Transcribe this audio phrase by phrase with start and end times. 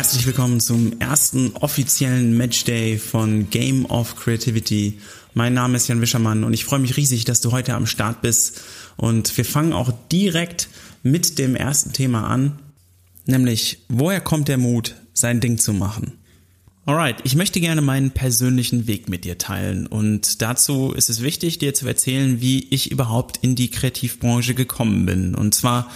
[0.00, 4.98] Herzlich willkommen zum ersten offiziellen Matchday von Game of Creativity.
[5.34, 8.22] Mein Name ist Jan Wischermann und ich freue mich riesig, dass du heute am Start
[8.22, 8.62] bist.
[8.96, 10.70] Und wir fangen auch direkt
[11.02, 12.60] mit dem ersten Thema an,
[13.26, 16.14] nämlich woher kommt der Mut, sein Ding zu machen?
[16.86, 21.58] Alright, ich möchte gerne meinen persönlichen Weg mit dir teilen und dazu ist es wichtig,
[21.58, 25.34] dir zu erzählen, wie ich überhaupt in die Kreativbranche gekommen bin.
[25.34, 25.90] Und zwar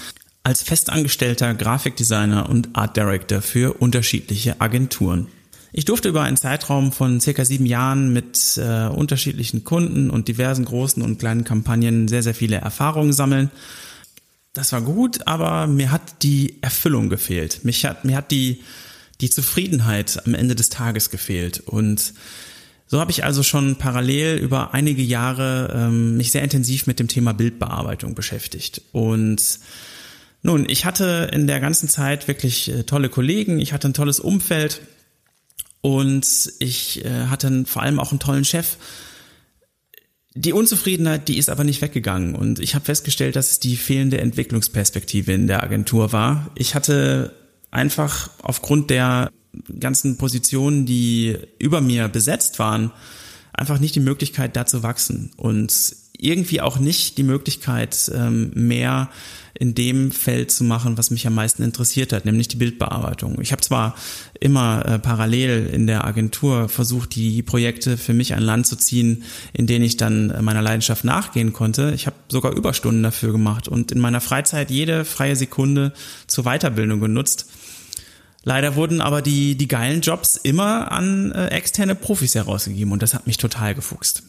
[0.44, 5.26] als festangestellter Grafikdesigner und Art Director für unterschiedliche Agenturen.
[5.72, 10.64] Ich durfte über einen Zeitraum von circa sieben Jahren mit äh, unterschiedlichen Kunden und diversen
[10.64, 13.50] großen und kleinen Kampagnen sehr, sehr viele Erfahrungen sammeln.
[14.52, 17.64] Das war gut, aber mir hat die Erfüllung gefehlt.
[17.64, 18.62] Mich hat, mir hat die,
[19.20, 21.58] die Zufriedenheit am Ende des Tages gefehlt.
[21.58, 22.14] Und
[22.86, 27.08] so habe ich also schon parallel über einige Jahre ähm, mich sehr intensiv mit dem
[27.08, 28.82] Thema Bildbearbeitung beschäftigt.
[28.92, 29.58] Und
[30.44, 34.20] nun, ich hatte in der ganzen Zeit wirklich äh, tolle Kollegen, ich hatte ein tolles
[34.20, 34.82] Umfeld
[35.80, 38.76] und ich äh, hatte vor allem auch einen tollen Chef.
[40.34, 44.18] Die Unzufriedenheit, die ist aber nicht weggegangen und ich habe festgestellt, dass es die fehlende
[44.18, 46.50] Entwicklungsperspektive in der Agentur war.
[46.56, 47.34] Ich hatte
[47.70, 49.30] einfach aufgrund der
[49.80, 52.90] ganzen Positionen, die über mir besetzt waren,
[53.54, 59.10] einfach nicht die Möglichkeit, da zu wachsen und irgendwie auch nicht die Möglichkeit, ähm, mehr
[59.56, 63.40] in dem Feld zu machen, was mich am meisten interessiert hat, nämlich die Bildbearbeitung.
[63.40, 63.94] Ich habe zwar
[64.40, 69.22] immer äh, parallel in der Agentur versucht, die Projekte für mich an Land zu ziehen,
[69.52, 71.92] in denen ich dann äh, meiner Leidenschaft nachgehen konnte.
[71.94, 75.92] Ich habe sogar Überstunden dafür gemacht und in meiner Freizeit jede freie Sekunde
[76.26, 77.48] zur Weiterbildung genutzt.
[78.42, 83.14] Leider wurden aber die, die geilen Jobs immer an äh, externe Profis herausgegeben und das
[83.14, 84.24] hat mich total gefuchst.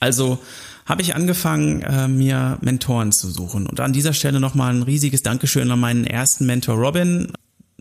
[0.00, 0.38] Also
[0.86, 3.66] habe ich angefangen, äh, mir Mentoren zu suchen.
[3.66, 7.32] Und an dieser Stelle nochmal ein riesiges Dankeschön an meinen ersten Mentor Robin.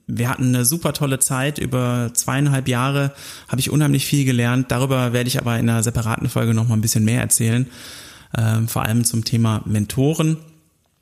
[0.08, 1.58] Wir hatten eine super tolle Zeit.
[1.58, 3.14] Über zweieinhalb Jahre
[3.48, 4.72] habe ich unheimlich viel gelernt.
[4.72, 7.68] Darüber werde ich aber in einer separaten Folge nochmal ein bisschen mehr erzählen.
[8.38, 10.38] Ähm, vor allem zum Thema Mentoren.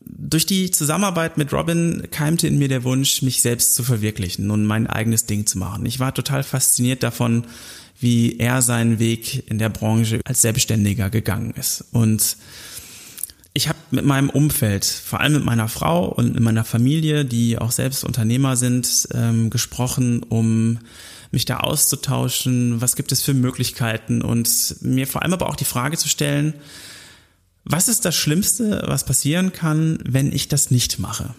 [0.07, 4.65] Durch die Zusammenarbeit mit Robin keimte in mir der Wunsch, mich selbst zu verwirklichen und
[4.65, 5.87] mein eigenes Ding zu machen.
[5.87, 7.45] Ich war total fasziniert davon,
[7.99, 11.85] wie er seinen Weg in der Branche als Selbstständiger gegangen ist.
[11.91, 12.37] Und
[13.53, 17.57] ich habe mit meinem Umfeld, vor allem mit meiner Frau und mit meiner Familie, die
[17.57, 20.79] auch selbst Unternehmer sind, ähm, gesprochen, um
[21.31, 25.65] mich da auszutauschen, was gibt es für Möglichkeiten und mir vor allem aber auch die
[25.65, 26.53] Frage zu stellen,
[27.63, 31.33] was ist das Schlimmste, was passieren kann, wenn ich das nicht mache?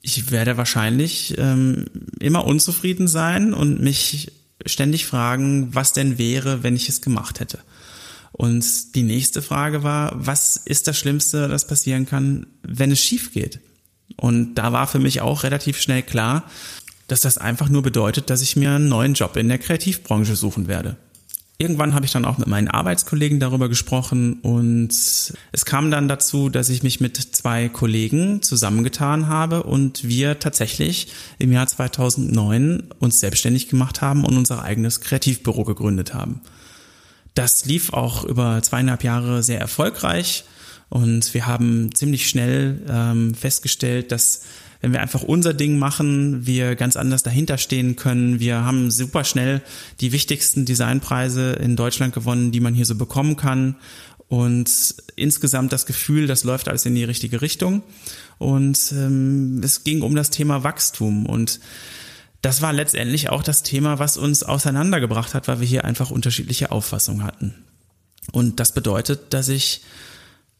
[0.00, 1.86] Ich werde wahrscheinlich ähm,
[2.20, 4.32] immer unzufrieden sein und mich
[4.66, 7.60] ständig fragen, was denn wäre, wenn ich es gemacht hätte.
[8.32, 13.32] Und die nächste Frage war, was ist das Schlimmste, das passieren kann, wenn es schief
[13.32, 13.60] geht?
[14.16, 16.44] Und da war für mich auch relativ schnell klar,
[17.06, 20.68] dass das einfach nur bedeutet, dass ich mir einen neuen Job in der Kreativbranche suchen
[20.68, 20.96] werde.
[21.56, 26.48] Irgendwann habe ich dann auch mit meinen Arbeitskollegen darüber gesprochen und es kam dann dazu,
[26.48, 33.20] dass ich mich mit zwei Kollegen zusammengetan habe und wir tatsächlich im Jahr 2009 uns
[33.20, 36.40] selbstständig gemacht haben und unser eigenes Kreativbüro gegründet haben.
[37.34, 40.44] Das lief auch über zweieinhalb Jahre sehr erfolgreich
[40.88, 44.42] und wir haben ziemlich schnell ähm, festgestellt, dass
[44.84, 48.38] wenn wir einfach unser Ding machen, wir ganz anders dahinter stehen können.
[48.38, 49.62] Wir haben super schnell
[50.00, 53.76] die wichtigsten Designpreise in Deutschland gewonnen, die man hier so bekommen kann.
[54.28, 57.82] Und insgesamt das Gefühl, das läuft alles in die richtige Richtung.
[58.36, 61.24] Und ähm, es ging um das Thema Wachstum.
[61.24, 61.60] Und
[62.42, 66.72] das war letztendlich auch das Thema, was uns auseinandergebracht hat, weil wir hier einfach unterschiedliche
[66.72, 67.54] Auffassungen hatten.
[68.32, 69.80] Und das bedeutet, dass ich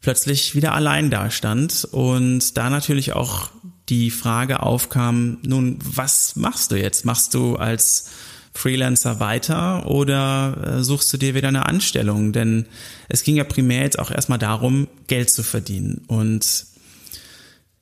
[0.00, 3.50] plötzlich wieder allein dastand und da natürlich auch
[3.88, 7.04] die Frage aufkam, nun, was machst du jetzt?
[7.04, 8.10] Machst du als
[8.54, 12.32] Freelancer weiter oder äh, suchst du dir wieder eine Anstellung?
[12.32, 12.66] Denn
[13.08, 16.02] es ging ja primär jetzt auch erstmal darum, Geld zu verdienen.
[16.06, 16.66] Und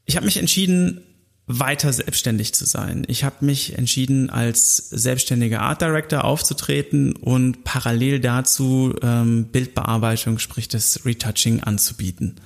[0.06, 1.02] ich habe mich entschieden,
[1.46, 3.04] weiter selbstständig zu sein.
[3.08, 10.68] Ich habe mich entschieden, als selbstständiger Art Director aufzutreten und parallel dazu ähm, Bildbearbeitung, sprich
[10.68, 12.36] das Retouching anzubieten.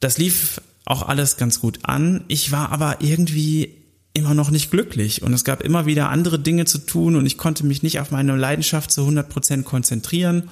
[0.00, 2.24] Das lief auch alles ganz gut an.
[2.28, 6.66] Ich war aber irgendwie immer noch nicht glücklich und es gab immer wieder andere Dinge
[6.66, 10.48] zu tun und ich konnte mich nicht auf meine Leidenschaft zu 100 Prozent konzentrieren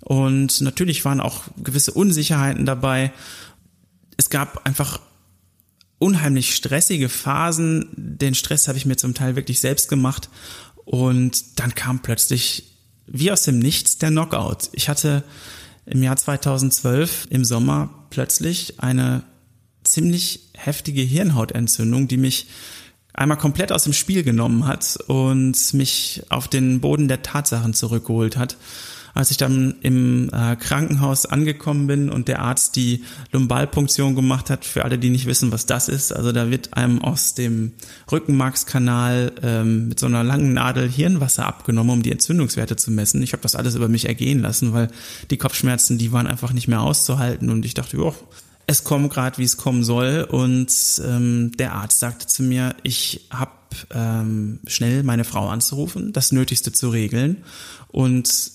[0.00, 3.12] und natürlich waren auch gewisse Unsicherheiten dabei.
[4.16, 5.00] Es gab einfach
[5.98, 7.88] unheimlich stressige Phasen.
[7.96, 10.28] Den Stress habe ich mir zum Teil wirklich selbst gemacht
[10.84, 12.74] und dann kam plötzlich
[13.06, 14.68] wie aus dem Nichts der Knockout.
[14.72, 15.24] Ich hatte
[15.86, 19.22] im Jahr 2012 im Sommer plötzlich eine
[19.96, 22.48] ziemlich heftige Hirnhautentzündung, die mich
[23.14, 28.36] einmal komplett aus dem Spiel genommen hat und mich auf den Boden der Tatsachen zurückgeholt
[28.36, 28.58] hat.
[29.14, 34.66] Als ich dann im äh, Krankenhaus angekommen bin und der Arzt die Lumbalpunktion gemacht hat,
[34.66, 37.72] für alle, die nicht wissen, was das ist, also da wird einem aus dem
[38.12, 43.22] Rückenmarkskanal ähm, mit so einer langen Nadel Hirnwasser abgenommen, um die Entzündungswerte zu messen.
[43.22, 44.88] Ich habe das alles über mich ergehen lassen, weil
[45.30, 48.14] die Kopfschmerzen, die waren einfach nicht mehr auszuhalten und ich dachte, jo,
[48.66, 50.26] es kommt gerade, wie es kommen soll.
[50.28, 50.72] Und
[51.04, 53.52] ähm, der Arzt sagte zu mir, ich habe
[53.90, 57.44] ähm, schnell meine Frau anzurufen, das Nötigste zu regeln.
[57.88, 58.50] Und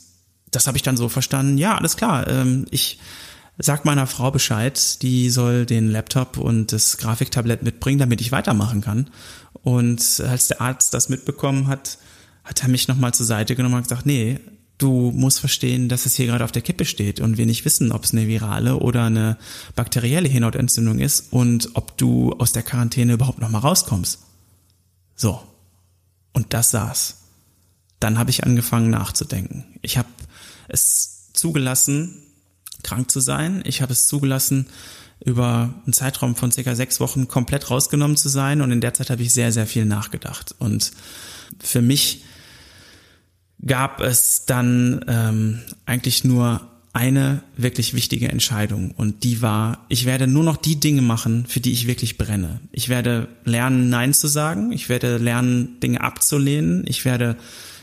[0.51, 2.99] das habe ich dann so verstanden, ja, alles klar, ähm, ich
[3.57, 8.81] sag meiner Frau Bescheid, die soll den Laptop und das Grafiktablett mitbringen, damit ich weitermachen
[8.81, 9.09] kann.
[9.63, 11.99] Und als der Arzt das mitbekommen hat,
[12.43, 14.39] hat er mich nochmal zur Seite genommen und gesagt, nee,
[14.81, 17.91] du musst verstehen, dass es hier gerade auf der Kippe steht und wir nicht wissen,
[17.91, 19.37] ob es eine virale oder eine
[19.75, 24.19] bakterielle Hirnhautentzündung ist und ob du aus der Quarantäne überhaupt noch mal rauskommst.
[25.15, 25.41] So.
[26.33, 27.17] Und das saß.
[27.99, 29.65] Dann habe ich angefangen nachzudenken.
[29.81, 30.09] Ich habe
[30.67, 32.17] es zugelassen,
[32.83, 33.61] krank zu sein.
[33.65, 34.65] Ich habe es zugelassen,
[35.23, 38.61] über einen Zeitraum von circa sechs Wochen komplett rausgenommen zu sein.
[38.61, 40.55] Und in der Zeit habe ich sehr, sehr viel nachgedacht.
[40.57, 40.91] Und
[41.59, 42.23] für mich
[43.65, 46.61] gab es dann ähm, eigentlich nur
[46.93, 51.61] eine wirklich wichtige Entscheidung und die war, ich werde nur noch die Dinge machen, für
[51.61, 52.59] die ich wirklich brenne.
[52.73, 57.37] Ich werde lernen, Nein zu sagen, ich werde lernen, Dinge abzulehnen, ich werde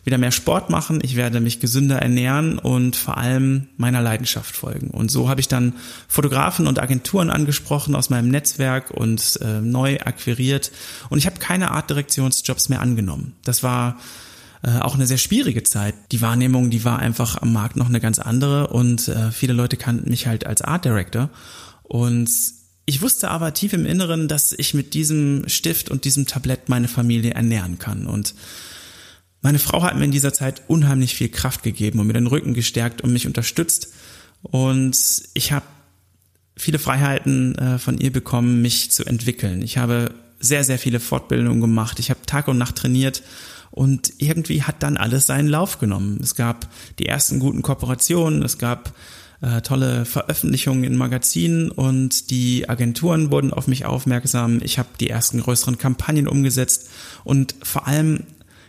[0.04, 4.88] wieder mehr Sport machen, ich werde mich gesünder ernähren und vor allem meiner Leidenschaft folgen.
[4.88, 5.74] Und so habe ich dann
[6.06, 10.70] Fotografen und Agenturen angesprochen aus meinem Netzwerk und äh, neu akquiriert
[11.08, 13.32] und ich habe keine Art Direktionsjobs mehr angenommen.
[13.42, 13.96] Das war
[14.62, 15.94] äh, auch eine sehr schwierige Zeit.
[16.12, 19.76] Die Wahrnehmung, die war einfach am Markt noch eine ganz andere und äh, viele Leute
[19.76, 21.30] kannten mich halt als Art Director
[21.82, 22.28] und
[22.86, 26.88] ich wusste aber tief im Inneren, dass ich mit diesem Stift und diesem Tablett meine
[26.88, 28.34] Familie ernähren kann und
[29.40, 32.54] meine Frau hat mir in dieser Zeit unheimlich viel Kraft gegeben und mir den Rücken
[32.54, 33.92] gestärkt und mich unterstützt
[34.42, 34.98] und
[35.34, 35.66] ich habe
[36.56, 39.62] viele Freiheiten äh, von ihr bekommen, mich zu entwickeln.
[39.62, 41.98] Ich habe sehr, sehr viele Fortbildungen gemacht.
[41.98, 43.22] Ich habe Tag und Nacht trainiert
[43.70, 46.18] und irgendwie hat dann alles seinen Lauf genommen.
[46.22, 46.68] Es gab
[46.98, 48.94] die ersten guten Kooperationen, es gab
[49.40, 54.60] äh, tolle Veröffentlichungen in Magazinen und die Agenturen wurden auf mich aufmerksam.
[54.62, 56.90] Ich habe die ersten größeren Kampagnen umgesetzt
[57.24, 58.24] und vor allem,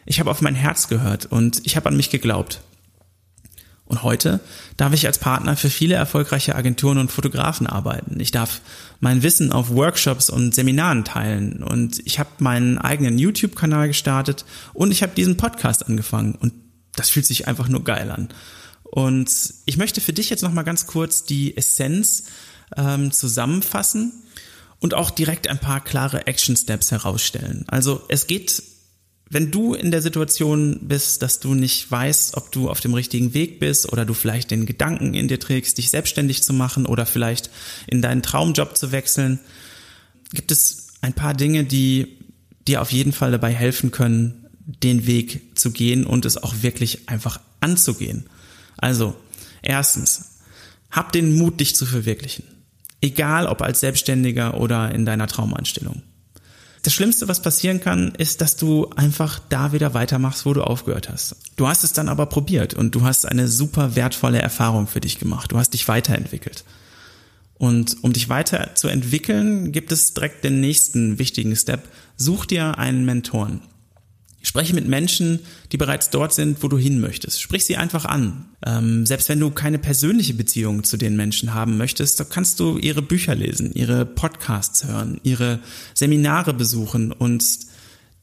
[0.05, 2.61] ich habe auf mein Herz gehört und ich habe an mich geglaubt.
[3.89, 4.39] Und heute
[4.77, 8.19] darf ich als Partner für viele erfolgreiche Agenturen und Fotografen arbeiten.
[8.19, 8.61] Ich darf
[8.99, 14.91] mein Wissen auf Workshops und Seminaren teilen und ich habe meinen eigenen YouTube-Kanal gestartet und
[14.91, 16.53] ich habe diesen Podcast angefangen und
[16.95, 18.29] das fühlt sich einfach nur geil an.
[18.83, 19.31] Und
[19.65, 22.25] ich möchte für dich jetzt noch mal ganz kurz die Essenz
[22.77, 24.13] ähm, zusammenfassen
[24.79, 27.65] und auch direkt ein paar klare Action Steps herausstellen.
[27.67, 28.61] Also es geht
[29.29, 33.33] wenn du in der Situation bist, dass du nicht weißt, ob du auf dem richtigen
[33.33, 37.05] Weg bist oder du vielleicht den Gedanken in dir trägst, dich selbstständig zu machen oder
[37.05, 37.51] vielleicht
[37.87, 39.39] in deinen Traumjob zu wechseln,
[40.33, 42.17] gibt es ein paar Dinge, die
[42.67, 44.47] dir auf jeden Fall dabei helfen können,
[44.83, 48.25] den Weg zu gehen und es auch wirklich einfach anzugehen.
[48.77, 49.15] Also,
[49.61, 50.39] erstens,
[50.91, 52.43] hab den Mut, dich zu verwirklichen.
[53.01, 56.01] Egal ob als Selbstständiger oder in deiner Traumanstellung.
[56.83, 61.09] Das Schlimmste, was passieren kann, ist, dass du einfach da wieder weitermachst, wo du aufgehört
[61.09, 61.35] hast.
[61.57, 65.19] Du hast es dann aber probiert und du hast eine super wertvolle Erfahrung für dich
[65.19, 65.51] gemacht.
[65.51, 66.63] Du hast dich weiterentwickelt.
[67.57, 71.89] Und um dich weiterzuentwickeln, gibt es direkt den nächsten wichtigen Step.
[72.15, 73.61] Such dir einen Mentoren.
[74.41, 75.39] Spreche mit Menschen,
[75.71, 77.41] die bereits dort sind, wo du hin möchtest.
[77.41, 78.45] Sprich sie einfach an.
[78.65, 82.77] Ähm, selbst wenn du keine persönliche Beziehung zu den Menschen haben möchtest, dann kannst du
[82.77, 85.59] ihre Bücher lesen, ihre Podcasts hören, ihre
[85.93, 87.43] Seminare besuchen und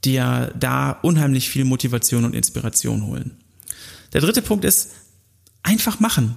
[0.05, 3.37] dir da unheimlich viel Motivation und Inspiration holen.
[4.13, 4.91] Der dritte Punkt ist,
[5.63, 6.37] einfach machen.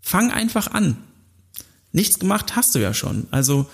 [0.00, 0.96] Fang einfach an.
[1.92, 3.28] Nichts gemacht hast du ja schon.
[3.30, 3.70] Also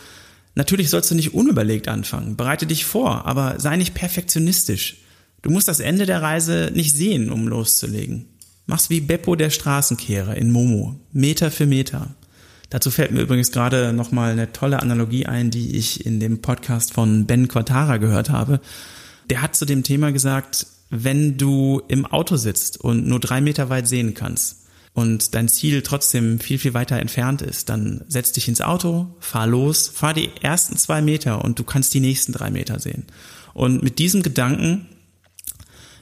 [0.58, 2.36] Natürlich sollst du nicht unüberlegt anfangen.
[2.36, 4.96] Bereite dich vor, aber sei nicht perfektionistisch.
[5.40, 8.24] Du musst das Ende der Reise nicht sehen, um loszulegen.
[8.66, 12.08] Mach's wie Beppo der Straßenkehrer in Momo, Meter für Meter.
[12.70, 16.92] Dazu fällt mir übrigens gerade nochmal eine tolle Analogie ein, die ich in dem Podcast
[16.92, 18.60] von Ben Quattara gehört habe.
[19.30, 23.68] Der hat zu dem Thema gesagt, wenn du im Auto sitzt und nur drei Meter
[23.70, 28.48] weit sehen kannst und dein Ziel trotzdem viel, viel weiter entfernt ist, dann setz dich
[28.48, 32.50] ins Auto, fahr los, fahr die ersten zwei Meter und du kannst die nächsten drei
[32.50, 33.06] Meter sehen.
[33.54, 34.88] Und mit diesem Gedanken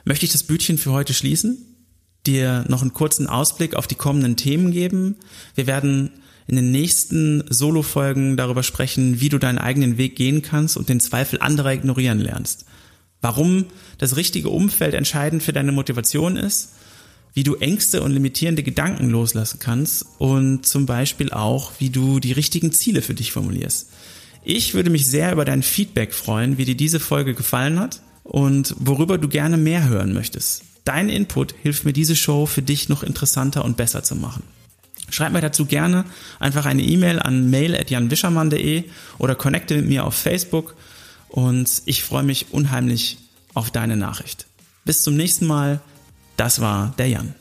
[0.04, 1.58] möchte ich das Bütchen für heute schließen,
[2.26, 5.16] dir noch einen kurzen Ausblick auf die kommenden Themen geben.
[5.54, 6.10] Wir werden
[6.46, 11.00] in den nächsten Solo-Folgen darüber sprechen, wie du deinen eigenen Weg gehen kannst und den
[11.00, 12.66] Zweifel anderer ignorieren lernst.
[13.20, 13.66] Warum
[13.98, 16.75] das richtige Umfeld entscheidend für deine Motivation ist,
[17.36, 22.32] wie du Ängste und limitierende Gedanken loslassen kannst und zum Beispiel auch, wie du die
[22.32, 23.90] richtigen Ziele für dich formulierst.
[24.42, 28.74] Ich würde mich sehr über dein Feedback freuen, wie dir diese Folge gefallen hat und
[28.78, 30.62] worüber du gerne mehr hören möchtest.
[30.84, 34.42] Dein Input hilft mir, diese Show für dich noch interessanter und besser zu machen.
[35.10, 36.06] Schreib mir dazu gerne
[36.40, 38.84] einfach eine E-Mail an mail.janwischermann.de
[39.18, 40.74] oder connecte mit mir auf Facebook
[41.28, 43.18] und ich freue mich unheimlich
[43.52, 44.46] auf deine Nachricht.
[44.86, 45.82] Bis zum nächsten Mal.
[46.36, 47.34] Das war der Jan.